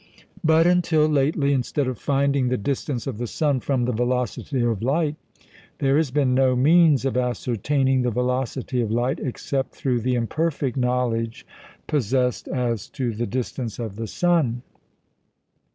But, 0.43 0.65
until 0.65 1.05
lately, 1.07 1.53
instead 1.53 1.85
of 1.87 1.99
finding 1.99 2.47
the 2.49 2.57
distance 2.57 3.05
of 3.05 3.19
the 3.19 3.27
sun 3.27 3.59
from 3.59 3.85
the 3.85 3.91
velocity 3.91 4.61
of 4.61 4.81
light, 4.81 5.15
there 5.77 5.95
has 5.97 6.09
been 6.09 6.33
no 6.33 6.55
means 6.55 7.05
of 7.05 7.15
ascertaining 7.15 8.01
the 8.01 8.09
velocity 8.09 8.81
of 8.81 8.89
light 8.89 9.19
except 9.19 9.75
through 9.75 10.01
the 10.01 10.15
imperfect 10.15 10.75
knowledge 10.75 11.45
possessed 11.85 12.47
as 12.47 12.89
to 12.89 13.13
the 13.13 13.27
distance 13.27 13.77
of 13.77 13.95
the 13.95 14.07
sun. 14.07 14.63